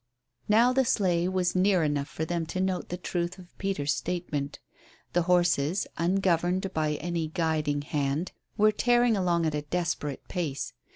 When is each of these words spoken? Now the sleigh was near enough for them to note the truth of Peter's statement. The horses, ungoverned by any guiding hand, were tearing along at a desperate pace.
Now 0.49 0.73
the 0.73 0.83
sleigh 0.83 1.27
was 1.27 1.55
near 1.55 1.83
enough 1.83 2.07
for 2.07 2.25
them 2.25 2.47
to 2.47 2.59
note 2.59 2.89
the 2.89 2.97
truth 2.97 3.37
of 3.37 3.55
Peter's 3.59 3.93
statement. 3.93 4.57
The 5.13 5.21
horses, 5.29 5.85
ungoverned 5.95 6.73
by 6.73 6.95
any 6.95 7.27
guiding 7.27 7.83
hand, 7.83 8.31
were 8.57 8.71
tearing 8.71 9.15
along 9.15 9.45
at 9.45 9.53
a 9.53 9.61
desperate 9.61 10.27
pace. 10.27 10.73